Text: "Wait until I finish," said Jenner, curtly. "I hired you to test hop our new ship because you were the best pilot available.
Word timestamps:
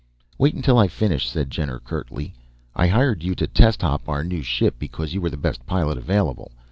"Wait 0.39 0.55
until 0.55 0.79
I 0.79 0.87
finish," 0.87 1.29
said 1.29 1.51
Jenner, 1.51 1.77
curtly. 1.77 2.33
"I 2.75 2.87
hired 2.87 3.21
you 3.21 3.35
to 3.35 3.45
test 3.45 3.83
hop 3.83 4.09
our 4.09 4.23
new 4.23 4.41
ship 4.41 4.79
because 4.79 5.13
you 5.13 5.21
were 5.21 5.29
the 5.29 5.37
best 5.37 5.63
pilot 5.67 5.99
available. 5.99 6.51